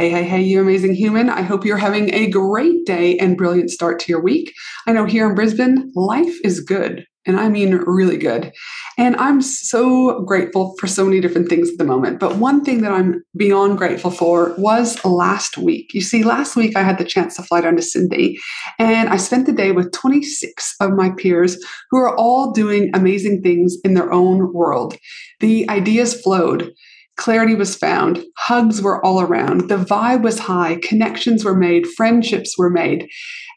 Hey, 0.00 0.08
hey, 0.08 0.24
hey, 0.24 0.40
you 0.40 0.62
amazing 0.62 0.94
human. 0.94 1.28
I 1.28 1.42
hope 1.42 1.66
you're 1.66 1.76
having 1.76 2.14
a 2.14 2.30
great 2.30 2.86
day 2.86 3.18
and 3.18 3.36
brilliant 3.36 3.68
start 3.68 4.00
to 4.00 4.10
your 4.10 4.22
week. 4.22 4.50
I 4.86 4.92
know 4.92 5.04
here 5.04 5.28
in 5.28 5.34
Brisbane, 5.34 5.92
life 5.94 6.38
is 6.42 6.60
good. 6.60 7.04
And 7.26 7.38
I 7.38 7.50
mean 7.50 7.74
really 7.74 8.16
good. 8.16 8.50
And 8.96 9.14
I'm 9.16 9.42
so 9.42 10.22
grateful 10.22 10.74
for 10.80 10.86
so 10.86 11.04
many 11.04 11.20
different 11.20 11.50
things 11.50 11.68
at 11.68 11.76
the 11.76 11.84
moment. 11.84 12.18
But 12.18 12.36
one 12.36 12.64
thing 12.64 12.80
that 12.80 12.92
I'm 12.92 13.22
beyond 13.36 13.76
grateful 13.76 14.10
for 14.10 14.54
was 14.56 15.04
last 15.04 15.58
week. 15.58 15.92
You 15.92 16.00
see, 16.00 16.24
last 16.24 16.56
week 16.56 16.76
I 16.76 16.82
had 16.82 16.96
the 16.96 17.04
chance 17.04 17.36
to 17.36 17.42
fly 17.42 17.60
down 17.60 17.76
to 17.76 17.82
Sydney 17.82 18.38
and 18.78 19.10
I 19.10 19.18
spent 19.18 19.44
the 19.44 19.52
day 19.52 19.72
with 19.72 19.92
26 19.92 20.76
of 20.80 20.92
my 20.92 21.10
peers 21.10 21.62
who 21.90 21.98
are 21.98 22.16
all 22.16 22.52
doing 22.52 22.90
amazing 22.94 23.42
things 23.42 23.76
in 23.84 23.92
their 23.92 24.10
own 24.10 24.50
world. 24.54 24.96
The 25.40 25.68
ideas 25.68 26.18
flowed. 26.18 26.72
Clarity 27.20 27.54
was 27.54 27.76
found. 27.76 28.24
Hugs 28.38 28.80
were 28.80 29.04
all 29.04 29.20
around. 29.20 29.68
The 29.68 29.76
vibe 29.76 30.22
was 30.22 30.38
high. 30.38 30.78
Connections 30.82 31.44
were 31.44 31.54
made. 31.54 31.86
Friendships 31.86 32.56
were 32.56 32.70
made. 32.70 33.10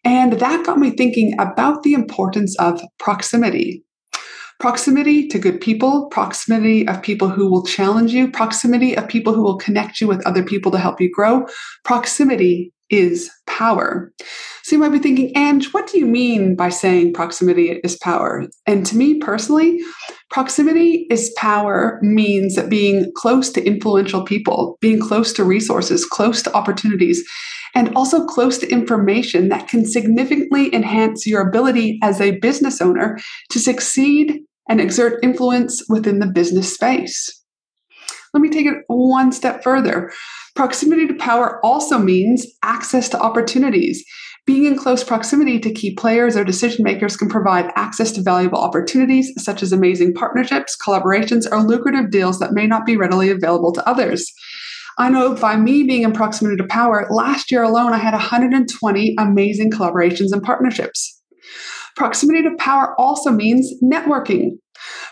And 0.04 0.34
that 0.34 0.66
got 0.66 0.80
me 0.80 0.92
thinking 0.92 1.34
about 1.40 1.84
the 1.84 1.94
importance 1.94 2.58
of 2.60 2.82
proximity. 3.00 3.82
Proximity 4.60 5.30
to 5.30 5.40
good 5.40 5.62
people, 5.62 6.08
proximity 6.10 6.86
of 6.90 7.02
people 7.02 7.30
who 7.30 7.50
will 7.50 7.66
challenge 7.66 8.12
you, 8.12 8.30
proximity 8.30 8.98
of 8.98 9.08
people 9.08 9.34
who 9.34 9.44
will 9.44 9.58
connect 9.58 10.02
you 10.02 10.10
with 10.10 10.26
other 10.28 10.44
people 10.44 10.70
to 10.74 10.78
help 10.78 11.00
you 11.00 11.10
grow. 11.10 11.48
Proximity 11.86 12.74
is 12.94 13.32
power. 13.48 14.14
So 14.62 14.76
you 14.76 14.80
might 14.80 14.92
be 14.92 15.00
thinking, 15.00 15.36
Ange, 15.36 15.74
what 15.74 15.88
do 15.88 15.98
you 15.98 16.06
mean 16.06 16.56
by 16.56 16.70
saying 16.70 17.14
proximity 17.14 17.82
is 17.84 17.98
power? 17.98 18.46
And 18.68 18.86
to 18.86 18.96
me 18.96 19.18
personally, 19.18 19.80
proximity 20.30 21.08
is 21.10 21.34
power 21.36 22.00
means 22.04 22.56
that 22.56 22.70
being 22.70 23.12
close 23.16 23.50
to 23.54 23.66
influential 23.66 24.24
people, 24.24 24.78
being 24.80 25.02
close 25.02 25.34
to 25.34 25.44
resources, 25.44 26.06
close 26.06 26.44
to 26.44 26.54
opportunities, 26.54 27.28
and 27.74 27.96
also 27.96 28.26
close 28.28 28.60
to 28.60 28.70
information 28.70 29.50
that 29.50 29.68
can 29.68 29.86
significantly 29.86 30.74
enhance 30.74 31.26
your 31.26 31.42
ability 31.42 31.98
as 32.04 32.22
a 32.22 32.38
business 32.40 32.80
owner 32.80 33.18
to 33.50 33.60
succeed 33.60 34.40
and 34.70 34.80
exert 34.80 35.20
influence 35.24 35.84
within 35.90 36.20
the 36.20 36.28
business 36.28 36.72
space. 36.72 37.44
Let 38.36 38.42
me 38.42 38.50
take 38.50 38.68
it 38.68 38.84
one 38.88 39.32
step 39.32 39.64
further. 39.64 40.12
Proximity 40.56 41.08
to 41.08 41.16
power 41.16 41.60
also 41.66 41.98
means 41.98 42.46
access 42.64 43.10
to 43.10 43.20
opportunities. 43.20 44.04
Being 44.46 44.66
in 44.66 44.78
close 44.78 45.04
proximity 45.04 45.60
to 45.60 45.72
key 45.72 45.96
players 45.96 46.36
or 46.36 46.44
decision 46.44 46.84
makers 46.84 47.16
can 47.16 47.30
provide 47.30 47.72
access 47.76 48.12
to 48.12 48.22
valuable 48.22 48.60
opportunities, 48.60 49.32
such 49.38 49.64
as 49.64 49.72
amazing 49.72 50.14
partnerships, 50.14 50.78
collaborations, 50.78 51.50
or 51.52 51.62
lucrative 51.62 52.12
deals 52.12 52.40
that 52.40 52.54
may 52.54 52.68
not 52.68 52.86
be 52.86 52.98
readily 52.98 53.30
available 53.30 53.72
to 53.72 53.88
others. 53.88 54.32
I 55.00 55.10
know 55.10 55.34
by 55.34 55.56
me 55.56 55.84
being 55.84 56.04
in 56.04 56.12
proximity 56.12 56.58
to 56.58 56.68
power, 56.68 57.08
last 57.10 57.52
year 57.52 57.64
alone, 57.64 57.94
I 57.94 57.98
had 57.98 58.14
120 58.14 59.16
amazing 59.18 59.72
collaborations 59.72 60.34
and 60.34 60.44
partnerships. 60.44 61.22
Proximity 61.96 62.44
to 62.44 62.56
power 62.58 62.94
also 63.00 63.32
means 63.32 63.74
networking. 63.82 64.58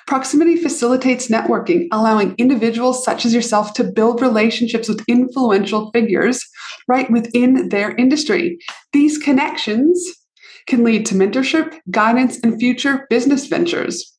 Proximity 0.08 0.56
facilitates 0.56 1.28
networking, 1.28 1.88
allowing 1.92 2.36
individuals 2.38 3.04
such 3.04 3.26
as 3.26 3.34
yourself 3.34 3.74
to 3.74 3.84
build 3.84 4.22
relationships 4.22 4.90
with 4.90 5.04
influential 5.08 5.92
figures 5.92 6.44
right 6.88 7.10
within 7.10 7.70
their 7.70 7.96
industry. 7.96 8.58
These 8.94 9.18
connections 9.18 10.04
can 10.68 10.84
lead 10.84 11.06
to 11.08 11.16
mentorship, 11.16 11.78
guidance, 11.90 12.40
and 12.44 12.60
future 12.60 13.08
business 13.10 13.48
ventures. 13.48 14.18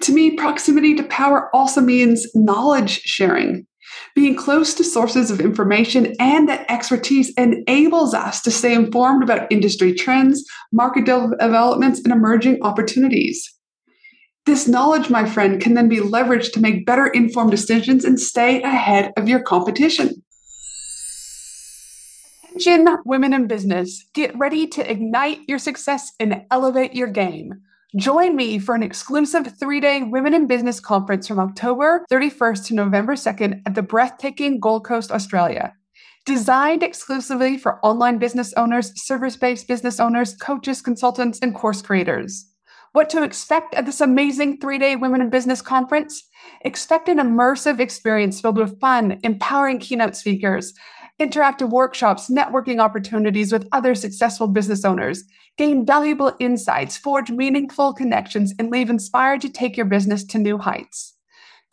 To 0.00 0.12
me, 0.12 0.32
proximity 0.32 0.94
to 0.96 1.02
power 1.04 1.54
also 1.54 1.80
means 1.80 2.26
knowledge 2.34 3.00
sharing. 3.02 3.66
Being 4.14 4.36
close 4.36 4.74
to 4.74 4.84
sources 4.84 5.30
of 5.30 5.40
information 5.40 6.14
and 6.20 6.48
that 6.48 6.70
expertise 6.70 7.32
enables 7.36 8.14
us 8.14 8.42
to 8.42 8.50
stay 8.50 8.74
informed 8.74 9.22
about 9.22 9.50
industry 9.50 9.94
trends, 9.94 10.44
market 10.72 11.06
developments, 11.06 12.00
and 12.00 12.12
emerging 12.12 12.58
opportunities. 12.62 13.54
This 14.46 14.68
knowledge, 14.68 15.08
my 15.08 15.24
friend, 15.24 15.60
can 15.60 15.72
then 15.72 15.88
be 15.88 16.00
leveraged 16.00 16.52
to 16.52 16.60
make 16.60 16.84
better 16.84 17.06
informed 17.06 17.50
decisions 17.50 18.04
and 18.04 18.20
stay 18.20 18.60
ahead 18.62 19.12
of 19.16 19.26
your 19.26 19.40
competition. 19.40 20.22
Attention, 22.54 22.98
women 23.06 23.32
in 23.32 23.46
business, 23.46 24.04
get 24.12 24.36
ready 24.38 24.66
to 24.66 24.90
ignite 24.90 25.40
your 25.48 25.58
success 25.58 26.12
and 26.20 26.42
elevate 26.50 26.94
your 26.94 27.08
game. 27.08 27.62
Join 27.96 28.36
me 28.36 28.58
for 28.58 28.74
an 28.74 28.82
exclusive 28.82 29.58
three 29.58 29.80
day 29.80 30.02
Women 30.02 30.34
in 30.34 30.46
Business 30.46 30.78
conference 30.78 31.26
from 31.26 31.40
October 31.40 32.04
31st 32.12 32.66
to 32.66 32.74
November 32.74 33.14
2nd 33.14 33.62
at 33.66 33.74
the 33.74 33.82
breathtaking 33.82 34.60
Gold 34.60 34.84
Coast, 34.84 35.10
Australia. 35.10 35.72
Designed 36.26 36.82
exclusively 36.82 37.56
for 37.56 37.84
online 37.84 38.18
business 38.18 38.52
owners, 38.54 38.92
service 39.02 39.36
based 39.36 39.66
business 39.66 39.98
owners, 39.98 40.34
coaches, 40.34 40.82
consultants, 40.82 41.38
and 41.40 41.54
course 41.54 41.82
creators. 41.82 42.46
What 42.94 43.10
to 43.10 43.24
expect 43.24 43.74
at 43.74 43.86
this 43.86 44.00
amazing 44.00 44.60
three 44.60 44.78
day 44.78 44.94
Women 44.94 45.20
in 45.20 45.28
Business 45.28 45.60
conference? 45.60 46.22
Expect 46.60 47.08
an 47.08 47.18
immersive 47.18 47.80
experience 47.80 48.40
filled 48.40 48.56
with 48.56 48.78
fun, 48.78 49.18
empowering 49.24 49.80
keynote 49.80 50.14
speakers, 50.14 50.72
interactive 51.18 51.70
workshops, 51.70 52.30
networking 52.30 52.80
opportunities 52.80 53.50
with 53.50 53.66
other 53.72 53.96
successful 53.96 54.46
business 54.46 54.84
owners, 54.84 55.24
gain 55.58 55.84
valuable 55.84 56.36
insights, 56.38 56.96
forge 56.96 57.32
meaningful 57.32 57.92
connections, 57.92 58.54
and 58.60 58.70
leave 58.70 58.88
inspired 58.88 59.40
to 59.40 59.48
take 59.48 59.76
your 59.76 59.86
business 59.86 60.22
to 60.26 60.38
new 60.38 60.56
heights. 60.56 61.13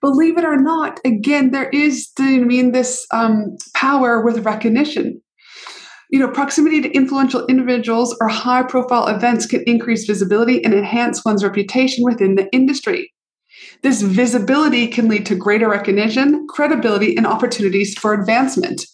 believe 0.00 0.38
it 0.38 0.44
or 0.44 0.56
not, 0.56 1.00
again, 1.04 1.50
there 1.50 1.68
is, 1.70 2.08
I 2.18 2.38
mean, 2.38 2.72
this 2.72 3.06
um, 3.12 3.56
power 3.74 4.24
with 4.24 4.44
recognition. 4.44 5.20
You 6.10 6.20
know, 6.20 6.28
proximity 6.28 6.80
to 6.80 6.90
influential 6.90 7.46
individuals 7.46 8.16
or 8.20 8.28
high 8.28 8.62
profile 8.62 9.08
events 9.08 9.44
can 9.44 9.62
increase 9.66 10.06
visibility 10.06 10.64
and 10.64 10.72
enhance 10.72 11.22
one's 11.24 11.44
reputation 11.44 12.02
within 12.02 12.34
the 12.34 12.48
industry. 12.50 13.12
This 13.82 14.02
visibility 14.02 14.86
can 14.86 15.08
lead 15.08 15.26
to 15.26 15.34
greater 15.34 15.68
recognition, 15.68 16.46
credibility, 16.48 17.16
and 17.16 17.26
opportunities 17.26 17.96
for 17.98 18.14
advancement. 18.14 18.84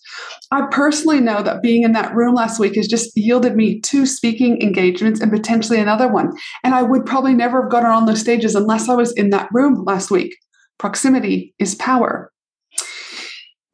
I 0.51 0.67
personally 0.71 1.21
know 1.21 1.43
that 1.43 1.63
being 1.63 1.83
in 1.83 1.93
that 1.93 2.15
room 2.15 2.35
last 2.35 2.59
week 2.59 2.77
has 2.77 2.87
just 2.87 3.17
yielded 3.17 3.57
me 3.57 3.81
two 3.81 4.07
speaking 4.07 4.61
engagements 4.61 5.21
and 5.21 5.33
potentially 5.33 5.81
another 5.81 6.09
one. 6.09 6.33
And 6.63 6.75
I 6.75 6.83
would 6.83 7.07
probably 7.07 7.35
never 7.35 7.63
have 7.63 7.71
gotten 7.71 7.91
on 7.91 8.07
those 8.07 8.21
stages 8.21 8.55
unless 8.55 8.89
I 8.89 8.95
was 8.95 9.13
in 9.13 9.31
that 9.31 9.49
room 9.53 9.85
last 9.85 10.11
week. 10.11 10.37
Proximity 10.79 11.55
is 11.59 11.75
power. 11.77 12.31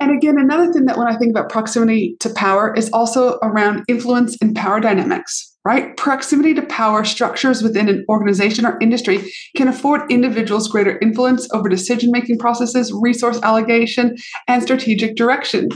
And 0.00 0.16
again, 0.16 0.38
another 0.38 0.72
thing 0.72 0.86
that 0.86 0.96
when 0.96 1.08
I 1.08 1.16
think 1.18 1.30
about 1.30 1.50
proximity 1.50 2.16
to 2.20 2.30
power 2.30 2.74
is 2.74 2.90
also 2.90 3.38
around 3.42 3.84
influence 3.86 4.34
and 4.40 4.56
power 4.56 4.80
dynamics, 4.80 5.54
right? 5.66 5.94
Proximity 5.98 6.54
to 6.54 6.62
power 6.62 7.04
structures 7.04 7.62
within 7.62 7.86
an 7.90 8.06
organization 8.08 8.64
or 8.64 8.78
industry 8.80 9.30
can 9.56 9.68
afford 9.68 10.10
individuals 10.10 10.68
greater 10.68 10.98
influence 11.00 11.46
over 11.52 11.68
decision 11.68 12.10
making 12.12 12.38
processes, 12.38 12.90
resource 13.02 13.38
allocation, 13.42 14.16
and 14.48 14.62
strategic 14.62 15.16
direction. 15.16 15.68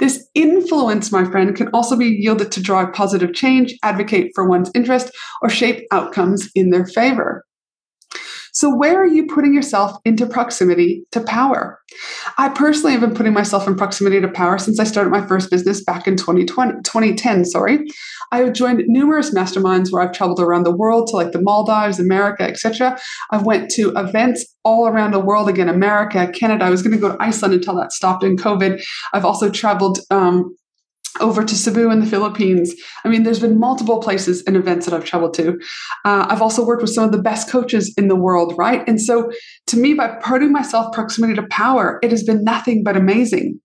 This 0.00 0.26
influence, 0.34 1.12
my 1.12 1.24
friend, 1.24 1.54
can 1.54 1.68
also 1.68 1.96
be 1.96 2.06
yielded 2.06 2.50
to 2.52 2.62
drive 2.62 2.92
positive 2.92 3.34
change, 3.34 3.74
advocate 3.84 4.32
for 4.34 4.48
one's 4.48 4.70
interest, 4.74 5.12
or 5.42 5.48
shape 5.48 5.84
outcomes 5.92 6.50
in 6.56 6.70
their 6.70 6.86
favor. 6.86 7.44
So, 8.52 8.74
where 8.74 9.00
are 9.00 9.06
you 9.06 9.26
putting 9.26 9.54
yourself 9.54 9.96
into 10.04 10.26
proximity 10.26 11.04
to 11.12 11.20
power? 11.20 11.80
I 12.38 12.48
personally 12.48 12.92
have 12.92 13.00
been 13.00 13.14
putting 13.14 13.32
myself 13.32 13.66
in 13.66 13.76
proximity 13.76 14.20
to 14.20 14.28
power 14.28 14.58
since 14.58 14.78
I 14.78 14.84
started 14.84 15.10
my 15.10 15.26
first 15.26 15.50
business 15.50 15.82
back 15.82 16.06
in 16.06 16.16
2020, 16.16 16.82
2010. 16.82 17.44
Sorry, 17.44 17.86
I 18.32 18.38
have 18.38 18.52
joined 18.52 18.84
numerous 18.86 19.34
masterminds 19.34 19.92
where 19.92 20.02
I've 20.02 20.12
traveled 20.12 20.40
around 20.40 20.64
the 20.64 20.76
world 20.76 21.08
to 21.08 21.16
like 21.16 21.32
the 21.32 21.42
Maldives, 21.42 21.98
America, 21.98 22.44
etc. 22.44 22.98
I've 23.30 23.44
went 23.44 23.70
to 23.72 23.92
events 23.96 24.46
all 24.64 24.86
around 24.86 25.12
the 25.12 25.20
world 25.20 25.48
again, 25.48 25.68
America, 25.68 26.30
Canada. 26.32 26.64
I 26.64 26.70
was 26.70 26.82
going 26.82 26.94
to 26.94 27.00
go 27.00 27.16
to 27.16 27.22
Iceland 27.22 27.54
until 27.54 27.76
that 27.76 27.92
stopped 27.92 28.22
in 28.22 28.36
COVID. 28.36 28.82
I've 29.12 29.24
also 29.24 29.50
traveled 29.50 30.00
um, 30.10 30.54
over 31.18 31.44
to 31.44 31.54
Cebu 31.54 31.90
in 31.90 32.00
the 32.00 32.06
Philippines. 32.06 32.74
I 33.04 33.08
mean, 33.08 33.24
there's 33.24 33.40
been 33.40 33.58
multiple 33.58 34.00
places 34.00 34.42
and 34.46 34.56
events 34.56 34.86
that 34.86 34.94
I've 34.94 35.04
traveled 35.04 35.34
to. 35.34 35.58
Uh, 36.04 36.26
I've 36.28 36.42
also 36.42 36.64
worked 36.64 36.82
with 36.82 36.92
some 36.92 37.04
of 37.04 37.12
the 37.12 37.22
best 37.22 37.50
coaches 37.50 37.92
in 37.96 38.08
the 38.08 38.16
world, 38.16 38.54
right? 38.56 38.86
And 38.86 39.00
so, 39.00 39.30
to 39.68 39.76
me, 39.76 39.94
by 39.94 40.08
putting 40.22 40.52
myself 40.52 40.92
proximity 40.92 41.34
to 41.34 41.46
power, 41.48 41.98
it 42.02 42.10
has 42.10 42.22
been 42.22 42.44
nothing 42.44 42.84
but 42.84 42.96
amazing. 42.96 43.60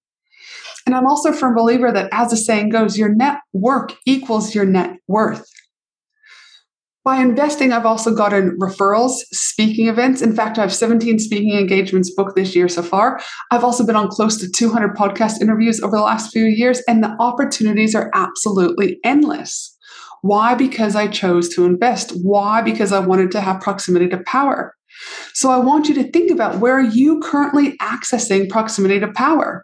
And 0.86 0.96
I'm 0.96 1.08
also 1.08 1.30
a 1.30 1.34
firm 1.34 1.56
believer 1.56 1.92
that, 1.92 2.10
as 2.12 2.30
the 2.30 2.38
saying 2.38 2.70
goes, 2.70 2.98
your 2.98 3.14
net 3.14 3.40
work 3.54 3.94
equals 4.06 4.54
your 4.54 4.66
net 4.66 4.98
worth. 5.08 5.44
By 7.06 7.18
investing, 7.18 7.72
I've 7.72 7.86
also 7.86 8.16
gotten 8.16 8.58
referrals, 8.58 9.12
speaking 9.32 9.88
events. 9.88 10.24
In 10.24 10.36
fact, 10.36 10.58
I 10.58 10.62
have 10.62 10.74
17 10.74 11.20
speaking 11.20 11.54
engagements 11.54 12.12
booked 12.12 12.36
this 12.36 12.56
year 12.56 12.68
so 12.68 12.82
far. 12.82 13.22
I've 13.52 13.64
also 13.64 13.86
been 13.86 13.96
on 13.96 14.08
close 14.08 14.38
to 14.38 14.50
200 14.50 14.96
podcast 14.96 15.40
interviews 15.40 15.80
over 15.82 15.96
the 15.96 16.02
last 16.02 16.34
few 16.34 16.46
years, 16.46 16.82
and 16.88 17.04
the 17.04 17.16
opportunities 17.20 17.94
are 17.94 18.10
absolutely 18.16 18.98
endless. 19.04 19.78
Why? 20.24 20.56
Because 20.56 20.96
I 20.96 21.08
chose 21.08 21.48
to 21.50 21.66
invest. 21.66 22.12
Why? 22.24 22.64
Because 22.64 22.92
I 22.92 22.98
wanted 23.02 23.30
to 23.34 23.42
have 23.42 23.62
proximity 23.62 24.08
to 24.10 24.24
power. 24.26 24.74
So 25.36 25.52
I 25.52 25.60
want 25.60 25.88
you 25.88 25.94
to 25.94 26.12
think 26.12 26.32
about 26.32 26.58
where 26.58 26.76
are 26.76 26.82
you 26.82 27.20
currently 27.20 27.78
accessing 27.78 28.50
proximity 28.50 29.00
to 29.00 29.10
power? 29.10 29.64